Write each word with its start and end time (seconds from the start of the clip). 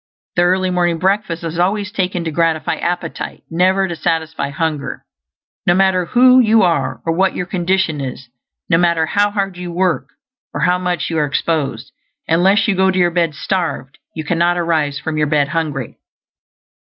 The 0.35 0.41
early 0.41 0.71
morning 0.71 0.97
breakfast 0.97 1.43
is 1.43 1.59
always 1.59 1.91
taken 1.91 2.23
to 2.23 2.31
gratify 2.31 2.77
appetite, 2.77 3.43
never 3.51 3.87
to 3.87 3.95
satisfy 3.95 4.49
hunger. 4.49 5.05
No 5.67 5.75
matter 5.75 6.05
who 6.05 6.39
you 6.39 6.63
are, 6.63 7.03
or 7.05 7.13
what 7.13 7.35
your 7.35 7.45
condition 7.45 8.01
is; 8.01 8.27
no 8.67 8.79
matter 8.79 9.05
how 9.05 9.29
hard 9.29 9.57
you 9.57 9.71
work, 9.71 10.07
or 10.55 10.61
how 10.61 10.79
much 10.79 11.11
you 11.11 11.19
are 11.19 11.25
exposed, 11.25 11.91
unless 12.27 12.67
you 12.67 12.73
go 12.75 12.89
to 12.89 12.97
your 12.97 13.11
bed 13.11 13.35
starved, 13.35 13.99
you 14.15 14.23
cannot 14.23 14.57
arise 14.57 14.97
from 14.97 15.17
your 15.19 15.27
bed 15.27 15.49
hungry. 15.49 15.99